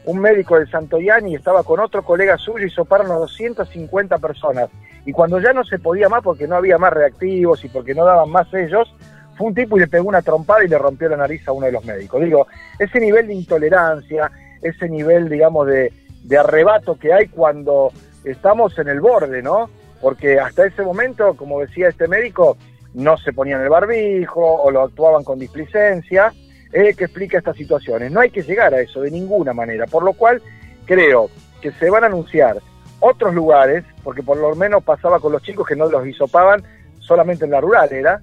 un 0.04 0.18
médico 0.18 0.58
de 0.58 0.66
Santoyani 0.66 1.34
estaba 1.34 1.62
con 1.62 1.80
otro 1.80 2.02
colega 2.02 2.36
suyo 2.36 2.66
y 2.66 2.70
soparon 2.70 3.10
a 3.10 3.14
250 3.14 4.18
personas. 4.18 4.68
Y 5.04 5.12
cuando 5.12 5.40
ya 5.40 5.52
no 5.52 5.64
se 5.64 5.78
podía 5.78 6.08
más 6.08 6.22
porque 6.22 6.48
no 6.48 6.56
había 6.56 6.78
más 6.78 6.92
reactivos 6.92 7.64
y 7.64 7.68
porque 7.68 7.94
no 7.94 8.04
daban 8.04 8.30
más 8.30 8.52
ellos, 8.54 8.92
fue 9.36 9.48
un 9.48 9.54
tipo 9.54 9.76
y 9.76 9.80
le 9.80 9.88
pegó 9.88 10.08
una 10.08 10.22
trompada 10.22 10.64
y 10.64 10.68
le 10.68 10.78
rompió 10.78 11.08
la 11.08 11.16
nariz 11.16 11.46
a 11.46 11.52
uno 11.52 11.66
de 11.66 11.72
los 11.72 11.84
médicos. 11.84 12.22
Digo, 12.22 12.46
ese 12.78 13.00
nivel 13.00 13.28
de 13.28 13.34
intolerancia, 13.34 14.30
ese 14.60 14.88
nivel, 14.88 15.28
digamos, 15.28 15.66
de, 15.66 15.92
de 16.24 16.38
arrebato 16.38 16.98
que 16.98 17.12
hay 17.12 17.28
cuando 17.28 17.92
estamos 18.24 18.78
en 18.78 18.88
el 18.88 19.00
borde, 19.00 19.42
¿no? 19.42 19.70
Porque 20.00 20.38
hasta 20.38 20.66
ese 20.66 20.82
momento, 20.82 21.34
como 21.34 21.60
decía 21.60 21.88
este 21.88 22.08
médico, 22.08 22.56
no 22.94 23.16
se 23.16 23.32
ponían 23.32 23.62
el 23.62 23.68
barbijo 23.68 24.40
o 24.40 24.70
lo 24.70 24.82
actuaban 24.82 25.24
con 25.24 25.38
displicencia 25.38 26.32
eh, 26.72 26.94
que 26.94 27.04
explica 27.04 27.38
estas 27.38 27.56
situaciones. 27.56 28.10
No 28.10 28.20
hay 28.20 28.30
que 28.30 28.42
llegar 28.42 28.72
a 28.72 28.80
eso 28.80 29.02
de 29.02 29.10
ninguna 29.10 29.52
manera, 29.52 29.86
por 29.86 30.02
lo 30.02 30.14
cual 30.14 30.40
creo 30.86 31.28
que 31.60 31.70
se 31.72 31.90
van 31.90 32.04
a 32.04 32.06
anunciar 32.06 32.56
otros 33.00 33.34
lugares, 33.34 33.84
porque 34.02 34.22
por 34.22 34.38
lo 34.38 34.54
menos 34.54 34.82
pasaba 34.82 35.20
con 35.20 35.32
los 35.32 35.42
chicos 35.42 35.66
que 35.66 35.76
no 35.76 35.90
los 35.90 36.06
hisopaban 36.06 36.62
solamente 36.98 37.44
en 37.44 37.50
la 37.50 37.60
rural, 37.60 37.92
era, 37.92 38.22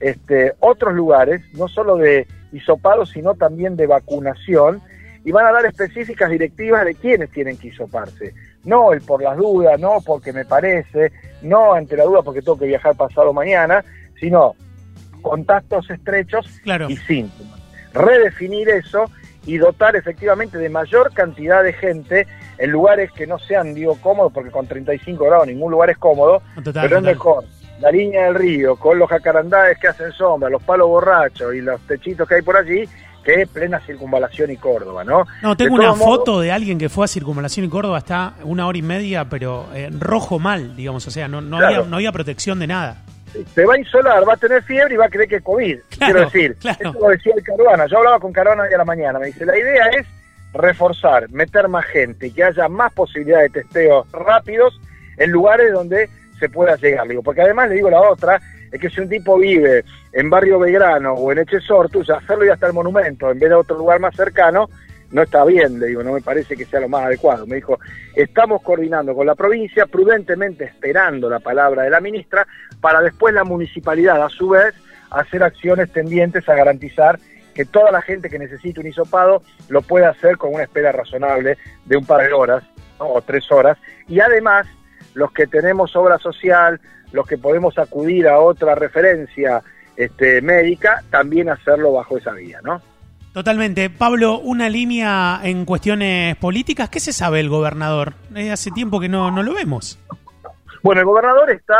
este, 0.00 0.52
otros 0.60 0.94
lugares, 0.94 1.40
no 1.54 1.68
solo 1.68 1.96
de 1.96 2.26
hisopado, 2.52 3.06
sino 3.06 3.34
también 3.34 3.76
de 3.76 3.86
vacunación, 3.86 4.82
y 5.24 5.32
van 5.32 5.46
a 5.46 5.52
dar 5.52 5.64
específicas 5.64 6.30
directivas 6.30 6.84
de 6.84 6.94
quiénes 6.94 7.30
tienen 7.30 7.56
que 7.56 7.68
hisoparse. 7.68 8.34
No 8.64 8.92
el 8.92 9.00
por 9.00 9.22
las 9.22 9.36
dudas, 9.36 9.80
no 9.80 9.98
porque 10.04 10.32
me 10.32 10.44
parece, 10.44 11.12
no 11.42 11.72
ante 11.72 11.96
la 11.96 12.04
duda 12.04 12.22
porque 12.22 12.42
tengo 12.42 12.58
que 12.58 12.66
viajar 12.66 12.94
pasado 12.94 13.32
mañana, 13.32 13.84
sino 14.20 14.54
contactos 15.22 15.88
estrechos 15.90 16.46
y 16.88 16.96
síntomas 16.96 17.65
redefinir 17.96 18.68
eso 18.68 19.10
y 19.44 19.58
dotar 19.58 19.96
efectivamente 19.96 20.58
de 20.58 20.68
mayor 20.68 21.12
cantidad 21.12 21.62
de 21.62 21.72
gente 21.72 22.26
en 22.58 22.70
lugares 22.70 23.10
que 23.12 23.26
no 23.26 23.38
sean, 23.38 23.74
digo, 23.74 23.96
cómodos, 24.00 24.32
porque 24.32 24.50
con 24.50 24.66
35 24.66 25.24
grados 25.24 25.46
ningún 25.46 25.70
lugar 25.70 25.90
es 25.90 25.98
cómodo, 25.98 26.42
pero 26.72 26.98
es 26.98 27.02
mejor 27.02 27.44
la 27.80 27.90
línea 27.90 28.24
del 28.24 28.34
río, 28.34 28.76
con 28.76 28.98
los 28.98 29.08
jacarandades 29.08 29.78
que 29.78 29.88
hacen 29.88 30.12
sombra, 30.12 30.48
los 30.48 30.62
palos 30.62 30.88
borrachos 30.88 31.54
y 31.54 31.60
los 31.60 31.80
techitos 31.82 32.26
que 32.26 32.36
hay 32.36 32.42
por 32.42 32.56
allí, 32.56 32.88
que 33.22 33.42
es 33.42 33.48
plena 33.48 33.80
circunvalación 33.80 34.50
y 34.50 34.56
Córdoba, 34.56 35.04
¿no? 35.04 35.26
No, 35.42 35.56
tengo 35.56 35.74
una 35.74 35.94
foto 35.94 36.40
de 36.40 36.52
alguien 36.52 36.78
que 36.78 36.88
fue 36.88 37.04
a 37.04 37.08
circunvalación 37.08 37.66
y 37.66 37.68
Córdoba, 37.68 37.98
está 37.98 38.34
una 38.44 38.66
hora 38.66 38.78
y 38.78 38.82
media, 38.82 39.28
pero 39.28 39.66
eh, 39.74 39.90
rojo 39.92 40.38
mal, 40.38 40.76
digamos, 40.76 41.06
o 41.06 41.10
sea, 41.10 41.28
no, 41.28 41.40
no, 41.40 41.58
había, 41.58 41.82
no 41.82 41.96
había 41.96 42.12
protección 42.12 42.58
de 42.58 42.68
nada. 42.68 43.02
Se 43.54 43.64
va 43.64 43.74
a 43.74 43.78
insolar, 43.78 44.28
va 44.28 44.34
a 44.34 44.36
tener 44.36 44.62
fiebre 44.62 44.94
y 44.94 44.96
va 44.96 45.06
a 45.06 45.10
creer 45.10 45.28
que 45.28 45.36
es 45.36 45.42
COVID. 45.42 45.78
quiero 45.98 46.20
decir, 46.20 46.56
eso 46.60 46.92
lo 47.00 47.08
decía 47.08 47.34
el 47.36 47.42
Caruana. 47.42 47.86
Yo 47.86 47.98
hablaba 47.98 48.20
con 48.20 48.32
Caruana 48.32 48.64
hoy 48.64 48.74
a 48.74 48.78
la 48.78 48.84
mañana. 48.84 49.18
Me 49.18 49.26
dice, 49.26 49.44
la 49.44 49.58
idea 49.58 49.86
es 49.98 50.06
reforzar, 50.52 51.30
meter 51.30 51.68
más 51.68 51.84
gente, 51.86 52.32
que 52.32 52.44
haya 52.44 52.68
más 52.68 52.92
posibilidades 52.92 53.52
de 53.52 53.62
testeos 53.62 54.10
rápidos 54.12 54.80
en 55.18 55.30
lugares 55.30 55.72
donde 55.72 56.08
se 56.38 56.48
pueda 56.48 56.76
llegar. 56.76 57.06
Digo, 57.08 57.22
porque 57.22 57.42
además 57.42 57.68
le 57.68 57.76
digo 57.76 57.90
la 57.90 58.00
otra, 58.00 58.40
es 58.72 58.80
que 58.80 58.90
si 58.90 59.00
un 59.00 59.08
tipo 59.08 59.38
vive 59.38 59.84
en 60.12 60.30
Barrio 60.30 60.58
Belgrano 60.58 61.14
o 61.14 61.32
en 61.32 61.38
Echesortu, 61.38 62.02
ya 62.02 62.16
hacerlo 62.16 62.44
ya 62.44 62.54
hasta 62.54 62.66
el 62.66 62.72
monumento 62.72 63.30
en 63.30 63.38
vez 63.38 63.50
de 63.50 63.54
otro 63.54 63.76
lugar 63.76 64.00
más 64.00 64.14
cercano, 64.14 64.68
no 65.10 65.22
está 65.22 65.44
bien, 65.44 65.78
le 65.78 65.86
digo, 65.86 66.02
no 66.02 66.12
me 66.12 66.20
parece 66.20 66.56
que 66.56 66.64
sea 66.64 66.80
lo 66.80 66.88
más 66.88 67.04
adecuado. 67.04 67.46
Me 67.46 67.56
dijo, 67.56 67.78
estamos 68.14 68.62
coordinando 68.62 69.14
con 69.14 69.26
la 69.26 69.34
provincia, 69.34 69.86
prudentemente 69.86 70.64
esperando 70.64 71.28
la 71.28 71.40
palabra 71.40 71.82
de 71.82 71.90
la 71.90 72.00
ministra, 72.00 72.46
para 72.80 73.00
después 73.00 73.32
la 73.34 73.44
municipalidad, 73.44 74.22
a 74.22 74.28
su 74.28 74.50
vez, 74.50 74.74
hacer 75.10 75.42
acciones 75.42 75.92
tendientes 75.92 76.48
a 76.48 76.54
garantizar 76.54 77.18
que 77.54 77.64
toda 77.64 77.90
la 77.90 78.02
gente 78.02 78.28
que 78.28 78.38
necesite 78.38 78.80
un 78.80 78.86
hisopado 78.86 79.42
lo 79.68 79.80
pueda 79.80 80.10
hacer 80.10 80.36
con 80.36 80.52
una 80.52 80.64
espera 80.64 80.92
razonable 80.92 81.56
de 81.86 81.96
un 81.96 82.04
par 82.04 82.26
de 82.26 82.32
horas 82.32 82.62
o 82.98 83.22
tres 83.22 83.50
horas. 83.50 83.78
Y 84.08 84.20
además, 84.20 84.66
los 85.14 85.32
que 85.32 85.46
tenemos 85.46 85.96
obra 85.96 86.18
social, 86.18 86.80
los 87.12 87.26
que 87.26 87.38
podemos 87.38 87.78
acudir 87.78 88.28
a 88.28 88.40
otra 88.40 88.74
referencia 88.74 89.62
este, 89.96 90.42
médica, 90.42 91.02
también 91.10 91.48
hacerlo 91.48 91.92
bajo 91.92 92.18
esa 92.18 92.32
vía, 92.32 92.60
¿no? 92.62 92.82
Totalmente. 93.36 93.90
Pablo, 93.90 94.38
una 94.38 94.70
línea 94.70 95.40
en 95.42 95.66
cuestiones 95.66 96.36
políticas. 96.36 96.88
¿Qué 96.88 97.00
se 97.00 97.12
sabe 97.12 97.38
el 97.38 97.50
gobernador? 97.50 98.14
hace 98.50 98.70
tiempo 98.70 98.98
que 98.98 99.10
no, 99.10 99.30
no 99.30 99.42
lo 99.42 99.52
vemos. 99.52 99.98
Bueno, 100.82 101.02
el 101.02 101.06
gobernador 101.06 101.50
está 101.50 101.76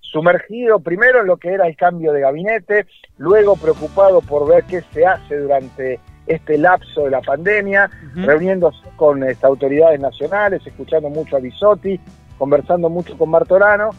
sumergido 0.00 0.80
primero 0.80 1.20
en 1.20 1.26
lo 1.26 1.36
que 1.36 1.52
era 1.52 1.66
el 1.66 1.76
cambio 1.76 2.14
de 2.14 2.22
gabinete, 2.22 2.86
luego 3.18 3.56
preocupado 3.56 4.22
por 4.22 4.48
ver 4.48 4.64
qué 4.64 4.80
se 4.94 5.04
hace 5.04 5.36
durante 5.36 6.00
este 6.26 6.56
lapso 6.56 7.04
de 7.04 7.10
la 7.10 7.20
pandemia, 7.20 7.90
reuniéndose 8.14 8.80
con 8.96 9.22
este, 9.22 9.44
autoridades 9.44 10.00
nacionales, 10.00 10.66
escuchando 10.66 11.10
mucho 11.10 11.36
a 11.36 11.40
Bisotti, 11.40 12.00
conversando 12.38 12.88
mucho 12.88 13.18
con 13.18 13.28
Martorano, 13.28 13.90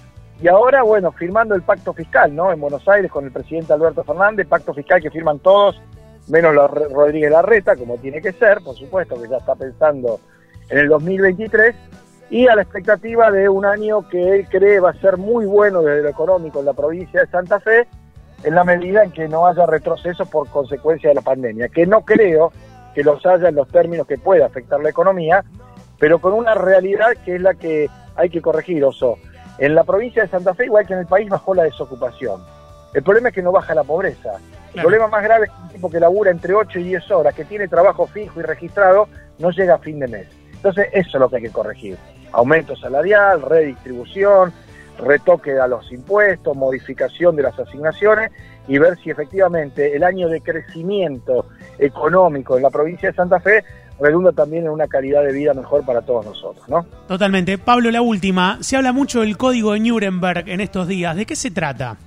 y 0.42 0.48
ahora, 0.48 0.82
bueno, 0.82 1.12
firmando 1.12 1.54
el 1.54 1.62
pacto 1.62 1.94
fiscal, 1.94 2.36
¿no? 2.36 2.52
En 2.52 2.60
Buenos 2.60 2.88
Aires 2.88 3.12
con 3.12 3.26
el 3.26 3.32
presidente 3.32 3.74
Alberto 3.74 4.04
Fernández, 4.04 4.48
pacto 4.48 4.74
fiscal 4.74 5.00
que 5.00 5.12
firman 5.12 5.38
todos 5.38 5.80
menos 6.28 6.56
la 6.56 6.68
Rodríguez 6.68 7.32
Larreta, 7.32 7.76
como 7.76 7.98
tiene 7.98 8.22
que 8.22 8.34
ser, 8.34 8.62
por 8.62 8.76
supuesto, 8.76 9.22
que 9.22 9.30
ya 9.30 9.38
está 9.38 9.56
pensando 9.56 10.20
en 10.70 10.78
el 10.78 10.88
2023, 10.90 11.76
y 12.30 12.48
a 12.48 12.56
la 12.56 12.62
expectativa 12.62 13.32
de 13.32 13.48
un 13.48 13.66
año 13.66 14.08
que 14.10 14.36
él 14.36 14.48
cree 14.50 14.80
va 14.80 14.90
a 14.90 15.02
ser 15.02 15.18
muy 15.18 15.46
bueno 15.46 15.82
desde 15.82 16.04
lo 16.04 16.10
económico 16.10 16.60
en 16.60 16.66
la 16.66 16.74
provincia 16.74 17.22
de 17.22 17.28
Santa 17.28 17.60
Fe, 17.60 17.88
en 18.44 18.54
la 18.54 18.64
medida 18.64 19.04
en 19.04 19.12
que 19.12 19.28
no 19.28 19.48
haya 19.48 19.66
retrocesos 19.66 20.28
por 20.28 20.50
consecuencia 20.50 21.10
de 21.10 21.16
la 21.16 21.22
pandemia, 21.22 21.70
que 21.70 21.88
no 21.88 22.02
creo 22.02 22.52
que 22.94 23.04
los 23.04 23.26
haya 23.26 23.50
en 23.50 23.56
los 23.56 23.68
términos 23.70 24.08
que 24.08 24.18
pueda 24.18 24.46
afectar 24.46 24.80
la 24.82 24.90
economía, 24.90 25.44
pero 26.00 26.20
con 26.20 26.34
una 26.34 26.54
realidad 26.54 27.14
que 27.24 27.36
es 27.36 27.42
la 27.42 27.54
que 27.54 27.90
hay 28.16 28.30
que 28.30 28.42
corregir, 28.42 28.84
Oso. 28.84 29.18
En 29.58 29.74
la 29.74 29.84
provincia 29.84 30.24
de 30.24 30.30
Santa 30.30 30.54
Fe, 30.54 30.66
igual 30.66 30.86
que 30.86 30.94
en 30.94 31.00
el 31.00 31.08
país, 31.08 31.30
bajó 31.30 31.56
la 31.56 31.64
desocupación. 31.64 32.42
El 32.94 33.04
problema 33.04 33.30
es 33.30 33.36
que 33.36 33.42
no 33.42 33.52
baja 33.52 33.74
la 33.74 33.84
pobreza. 33.84 34.34
El 34.74 34.82
problema 34.82 35.08
más 35.08 35.24
grave 35.24 35.46
es 35.46 35.52
que 35.52 35.62
un 35.62 35.70
tipo 35.70 35.90
que 35.90 36.00
labura 36.00 36.32
entre 36.32 36.54
8 36.54 36.80
y 36.80 36.84
10 36.84 37.12
horas, 37.12 37.34
que 37.34 37.46
tiene 37.46 37.68
trabajo 37.68 38.08
fijo 38.08 38.40
y 38.40 38.44
registrado, 38.44 39.08
no 39.40 39.52
llega 39.52 39.76
a 39.76 39.80
fin 39.80 40.00
de 40.00 40.08
mes. 40.08 40.28
Entonces, 40.54 40.88
eso 40.92 41.18
es 41.18 41.20
lo 41.20 41.30
que 41.30 41.38
hay 41.38 41.42
que 41.44 41.50
corregir. 41.50 41.98
Aumento 42.32 42.76
salarial, 42.76 43.42
redistribución, 43.42 44.52
retoque 45.00 45.60
a 45.60 45.68
los 45.68 45.92
impuestos, 45.92 46.56
modificación 46.56 47.36
de 47.36 47.44
las 47.44 47.58
asignaciones 47.58 48.32
y 48.68 48.78
ver 48.78 48.98
si 48.98 49.10
efectivamente 49.10 49.96
el 49.96 50.04
año 50.04 50.28
de 50.28 50.42
crecimiento 50.42 51.46
económico 51.80 52.58
en 52.58 52.64
la 52.64 52.70
provincia 52.70 53.10
de 53.10 53.16
Santa 53.16 53.40
Fe 53.40 53.64
redunda 54.00 54.32
también 54.32 54.66
en 54.66 54.70
una 54.70 54.88
calidad 54.88 55.24
de 55.24 55.32
vida 55.32 55.54
mejor 55.54 55.86
para 55.86 56.02
todos 56.02 56.26
nosotros, 56.26 56.68
¿no? 56.70 56.86
Totalmente. 57.08 57.58
Pablo, 57.58 57.90
la 57.92 58.02
última. 58.02 58.58
Se 58.62 58.76
habla 58.76 58.92
mucho 58.92 59.22
del 59.22 59.38
código 59.38 59.74
de 59.74 59.80
Nuremberg 59.80 60.50
en 60.50 60.62
estos 60.62 60.88
días. 60.88 61.16
¿De 61.16 61.26
qué 61.26 61.36
se 61.36 61.52
trata? 61.52 61.98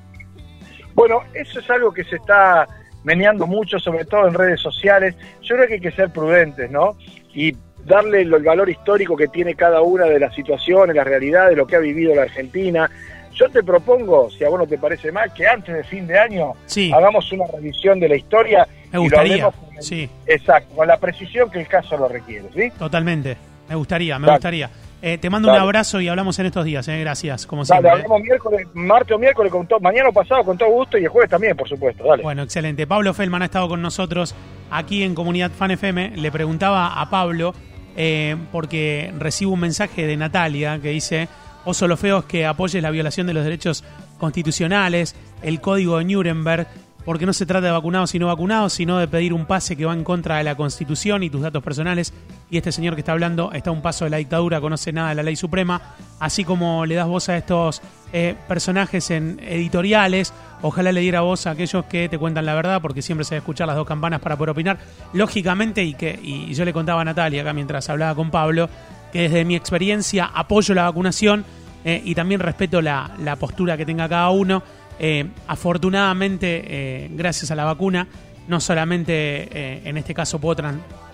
Bueno, 0.95 1.23
eso 1.35 1.61
es 1.61 1.71
algo 1.71 1.93
que 1.93 2.05
se 2.05 2.17
está 2.17 2.67
meneando 3.05 3.47
mucho, 3.47 3.79
sobre 3.79 4.05
todo 4.05 4.29
en 4.29 4.35
redes 4.35 4.61
sociales. 4.61 5.15
Yo 5.43 5.57
creo 5.57 5.69
que 5.69 5.75
hay 5.75 5.81
que 5.81 5.93
ser 5.93 6.11
prudentes, 6.11 6.71
¿no? 6.71 6.97
Y 7.35 7.57
darle 7.85 8.23
el 8.23 8.31
valor 8.31 8.69
histórico 8.69 9.17
que 9.17 9.29
tiene 9.29 9.55
cada 9.55 9.81
una 9.83 10.05
de 10.05 10.21
las 10.21 10.35
situaciones, 10.35 10.95
las 10.95 11.07
realidades, 11.07 11.57
lo 11.57 11.67
que 11.67 11.77
ha 11.77 11.81
vivido 11.81 12.15
la 12.15 12.23
Argentina. 12.23 12.91
Yo 13.33 13.49
te 13.49 13.63
propongo, 13.63 14.31
si 14.31 14.45
a 14.45 14.49
vos 14.49 14.59
no 14.59 14.67
te 14.67 14.77
parece 14.77 15.13
mal, 15.13 15.33
que 15.33 15.47
antes 15.47 15.75
de 15.75 15.85
fin 15.85 16.07
de 16.07 16.19
año 16.19 16.53
hagamos 16.93 17.31
una 17.33 17.47
revisión 17.47 17.99
de 18.01 18.09
la 18.09 18.17
historia. 18.17 18.67
Me 18.93 18.99
gustaría, 18.99 19.51
sí. 19.79 20.11
Exacto, 20.27 20.75
con 20.75 20.89
la 20.89 20.99
precisión 20.99 21.51
que 21.51 21.61
el 21.61 21.69
caso 21.69 21.97
lo 21.97 22.09
requiere, 22.09 22.49
¿sí? 22.55 22.71
Totalmente, 22.79 23.37
me 23.69 23.77
gustaría, 23.77 24.19
me 24.19 24.31
gustaría. 24.31 24.69
Eh, 25.03 25.17
te 25.19 25.31
mando 25.31 25.51
un 25.51 25.57
abrazo 25.57 26.01
y 26.01 26.09
hablamos 26.09 26.39
en 26.39 26.47
estos 26.47 26.65
días, 26.65 26.87
eh. 26.89 27.01
gracias, 27.01 27.47
como 27.47 27.65
siempre. 27.65 27.89
Dale, 27.89 28.03
hablamos 28.03 28.23
miércoles, 28.23 28.69
martes 28.75 29.17
o 29.17 29.19
miércoles, 29.19 29.51
con 29.51 29.67
todo, 29.67 29.81
mañana 29.81 30.11
o 30.11 30.13
pasado 30.13 30.45
con 30.45 30.59
todo 30.59 30.71
gusto 30.71 30.99
y 30.99 31.05
el 31.05 31.09
jueves 31.09 31.31
también, 31.31 31.57
por 31.57 31.69
supuesto. 31.69 32.05
Dale. 32.05 32.23
Bueno, 32.23 32.43
excelente. 32.43 32.87
Pablo 32.87 33.15
Feldman 33.15 33.43
ha 33.43 33.47
estado 33.47 33.69
con 33.69 33.81
nosotros 33.81 34.35
aquí 34.71 35.03
en 35.03 35.15
Comunidad 35.15 35.51
Fan 35.51 35.71
FM. 35.71 36.17
Le 36.17 36.31
preguntaba 36.31 37.01
a 37.01 37.09
Pablo, 37.09 37.55
eh, 37.97 38.37
porque 38.53 39.13
recibo 39.19 39.53
un 39.53 39.61
mensaje 39.61 40.07
de 40.07 40.17
Natalia 40.17 40.79
que 40.81 40.91
dice, 40.91 41.29
oso 41.65 41.89
lo 41.89 41.97
feo 41.97 42.19
es 42.19 42.25
que 42.27 42.45
apoyes 42.45 42.83
la 42.83 42.91
violación 42.91 43.27
de 43.27 43.33
los 43.33 43.45
derechos 43.45 43.85
constitucionales, 44.19 45.17
el 45.43 45.63
código 45.63 45.97
de 45.99 46.05
Nuremberg 46.05 46.67
porque 47.05 47.27
no 47.27 47.33
se 47.33 47.47
trata 47.47 47.67
de 47.67 47.73
vacunados 47.73 48.15
y 48.15 48.19
no 48.19 48.27
vacunados, 48.27 48.73
sino 48.73 48.99
de 48.99 49.09
pedir 49.09 49.33
un 49.33 49.47
pase 49.47 49.77
que 49.77 49.85
va 49.85 49.93
en 49.93 50.05
contra 50.05 50.39
de 50.39 50.45
la 50.45 50.55
Constitución 50.55 51.23
y 51.23 51.31
tus 51.31 51.43
datos 51.43 51.63
personales. 51.63 52.13
Y 52.51 52.57
este 52.57 52.73
señor 52.73 52.95
que 52.95 53.01
está 53.01 53.13
hablando 53.13 53.53
está 53.53 53.71
a 53.71 53.73
un 53.73 53.83
paso 53.83 54.05
de 54.05 54.11
la 54.11 54.19
dictadura, 54.19 54.61
conoce 54.61 54.93
nada 54.93 55.11
de 55.11 55.15
la 55.15 55.23
ley 55.23 55.37
suprema, 55.37 55.81
así 56.19 56.45
como 56.45 56.85
le 56.85 56.95
das 56.95 57.07
voz 57.07 57.29
a 57.29 57.37
estos 57.37 57.81
eh, 58.13 58.35
personajes 58.49 59.11
en 59.11 59.41
editoriales, 59.41 60.33
ojalá 60.63 60.93
le 60.93 61.01
diera 61.01 61.21
voz 61.21 61.47
a 61.47 61.53
aquellos 61.53 61.85
que 61.87 62.09
te 62.09 62.19
cuentan 62.19 62.45
la 62.45 62.55
verdad, 62.55 62.83
porque 62.83 63.03
siempre 63.03 63.25
se 63.25 63.35
debe 63.35 63.39
escuchar 63.41 63.67
las 63.67 63.77
dos 63.77 63.87
campanas 63.87 64.21
para 64.21 64.37
poder 64.37 64.51
opinar. 64.51 64.79
Lógicamente, 65.13 65.85
y 65.85 65.95
que 65.95 66.19
y 66.23 66.53
yo 66.55 66.65
le 66.65 66.73
contaba 66.73 67.03
a 67.03 67.05
Natalia 67.05 67.43
acá 67.43 67.53
mientras 67.53 67.89
hablaba 67.89 68.15
con 68.15 68.31
Pablo, 68.31 68.69
que 69.13 69.23
desde 69.23 69.45
mi 69.45 69.57
experiencia 69.57 70.31
apoyo 70.33 70.75
la 70.75 70.85
vacunación 70.85 71.45
eh, 71.85 72.03
y 72.05 72.15
también 72.15 72.41
respeto 72.41 72.83
la, 72.83 73.13
la 73.19 73.37
postura 73.37 73.77
que 73.77 73.87
tenga 73.87 74.09
cada 74.09 74.31
uno 74.31 74.63
eh, 75.03 75.27
afortunadamente, 75.47 76.63
eh, 76.67 77.09
gracias 77.13 77.51
a 77.51 77.55
la 77.55 77.65
vacuna, 77.65 78.07
no 78.49 78.61
solamente 78.61 79.15
eh, 79.15 79.81
en 79.87 79.97
este 79.97 80.13
caso 80.13 80.39
puedo 80.39 80.63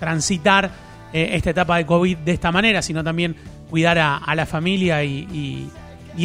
transitar 0.00 0.96
esta 1.12 1.50
etapa 1.50 1.76
de 1.78 1.86
COVID 1.86 2.18
de 2.18 2.32
esta 2.32 2.50
manera, 2.50 2.82
sino 2.82 3.02
también 3.02 3.36
cuidar 3.70 3.98
a, 3.98 4.34
la 4.34 4.44
familia 4.44 5.02
y, 5.02 5.70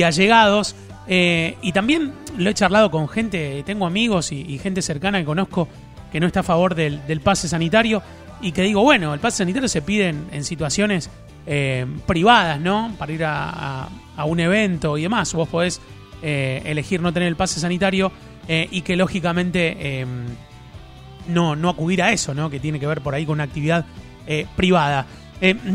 allegados. 0.04 0.76
y 1.08 1.72
también 1.72 2.12
lo 2.38 2.50
he 2.50 2.54
charlado 2.54 2.92
con 2.92 3.08
gente, 3.08 3.64
tengo 3.66 3.86
amigos 3.86 4.34
y, 4.34 4.58
gente 4.58 4.82
cercana 4.82 5.20
que 5.20 5.26
conozco 5.26 5.70
que 6.12 6.20
no 6.20 6.28
está 6.28 6.42
a 6.42 6.44
favor 6.44 6.76
del, 6.76 7.22
pase 7.24 7.48
sanitario 7.48 8.02
y 8.42 8.52
que 8.52 8.64
digo, 8.64 8.82
bueno, 8.82 9.14
el 9.14 9.22
pase 9.22 9.38
sanitario 9.38 9.70
se 9.70 9.82
pide 9.82 10.10
en, 10.10 10.44
situaciones 10.44 11.10
privadas, 12.06 12.60
¿no? 12.60 12.94
Para 12.98 13.12
ir 13.14 13.24
a, 13.24 13.88
a, 14.18 14.26
un 14.26 14.42
evento 14.42 14.98
y 14.98 15.04
demás. 15.04 15.32
Vos 15.34 15.48
podés 15.48 15.80
eh, 16.22 16.62
elegir 16.66 17.02
no 17.02 17.12
tener 17.12 17.28
el 17.28 17.36
pase 17.36 17.60
sanitario 17.60 18.12
eh, 18.48 18.68
y 18.70 18.82
que 18.82 18.96
lógicamente 18.96 20.02
em, 20.02 20.26
no, 21.28 21.56
no 21.56 21.70
acudir 21.70 22.04
a 22.04 22.12
eso, 22.12 22.34
¿no? 22.34 22.50
que 22.50 22.60
tiene 22.60 22.80
que 22.80 22.86
ver 22.86 23.02
por 23.02 23.16
ahí 23.16 23.26
con 23.26 23.34
una 23.34 23.44
actividad 23.44 23.86
eh, 24.28 24.46
privada. 24.56 25.06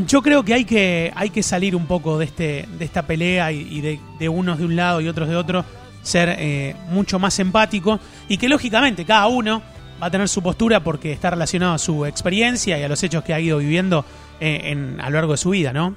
Yo 0.06 0.22
creo 0.22 0.44
que 0.44 0.54
hay, 0.54 0.64
que 0.64 1.12
hay 1.16 1.30
que 1.30 1.42
salir 1.42 1.74
un 1.74 1.86
poco 1.86 2.18
de, 2.18 2.26
este, 2.26 2.68
de 2.78 2.84
esta 2.84 3.04
pelea 3.04 3.50
y, 3.50 3.80
de, 3.80 3.98
de, 4.16 4.28
unos 4.28 4.58
de 4.58 4.64
un 4.64 4.76
lado 4.76 5.00
y 5.00 5.08
otros 5.08 5.28
de 5.28 5.34
otro, 5.34 5.64
ser 6.02 6.76
mucho 6.88 7.18
más 7.18 7.36
empático 7.40 7.98
y 8.28 8.36
que 8.36 8.48
lógicamente 8.48 9.04
cada 9.04 9.26
uno 9.26 9.62
va 10.00 10.06
a 10.06 10.10
tener 10.12 10.28
su 10.28 10.40
postura 10.40 10.84
porque 10.84 11.10
está 11.10 11.30
relacionado 11.30 11.74
a 11.74 11.78
su 11.78 12.06
experiencia 12.06 12.78
y 12.78 12.84
a 12.84 12.88
los 12.88 13.02
hechos 13.02 13.24
que 13.24 13.34
ha 13.34 13.40
ido 13.40 13.58
viviendo 13.58 14.04
en, 14.38 15.00
a 15.00 15.10
lo 15.10 15.16
largo 15.16 15.32
de 15.32 15.38
su 15.38 15.50
vida, 15.50 15.72
¿no? 15.72 15.96